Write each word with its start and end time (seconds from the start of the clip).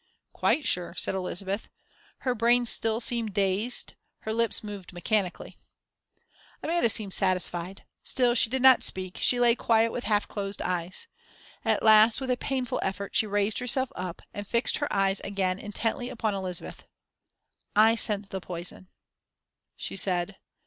"Quite 0.33 0.65
sure," 0.65 0.95
said 0.97 1.13
Elizabeth. 1.13 1.69
Her 2.21 2.33
brain 2.33 2.65
still 2.65 2.99
seemed 2.99 3.35
dazed, 3.35 3.93
her 4.21 4.33
lips 4.33 4.63
moved 4.63 4.93
mechanically. 4.93 5.59
Amanda 6.63 6.89
seemed 6.89 7.13
satisfied. 7.13 7.85
Still, 8.01 8.33
she 8.33 8.49
did 8.49 8.63
not 8.63 8.81
speak, 8.81 9.17
she 9.21 9.39
lay 9.39 9.53
quiet, 9.53 9.91
with 9.91 10.05
half 10.05 10.27
closed 10.27 10.59
eyes. 10.63 11.07
At 11.63 11.83
last, 11.83 12.19
with 12.19 12.31
a 12.31 12.35
painful 12.37 12.79
effort, 12.81 13.15
she 13.15 13.27
raised 13.27 13.59
herself 13.59 13.91
up, 13.95 14.23
and 14.33 14.47
fixed 14.47 14.77
her 14.79 14.91
eyes 14.91 15.19
again 15.19 15.59
intently 15.59 16.09
upon 16.09 16.33
Elizabeth. 16.33 16.87
"I 17.75 17.93
sent 17.93 18.31
the 18.31 18.41
poison," 18.41 18.87
she 19.75 19.95
said. 19.95 20.35